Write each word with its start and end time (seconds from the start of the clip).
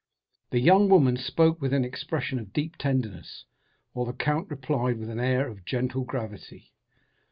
The 0.49 0.59
young 0.59 0.89
woman 0.89 1.15
spoke 1.15 1.61
with 1.61 1.73
an 1.73 1.85
expression 1.85 2.39
of 2.39 2.53
deep 2.53 2.75
tenderness, 2.77 3.45
while 3.93 4.07
the 4.07 4.13
count 4.13 4.49
replied 4.49 4.97
with 4.97 5.11
an 5.11 5.19
air 5.19 5.47
of 5.47 5.63
gentle 5.63 6.05
gravity. 6.05 6.73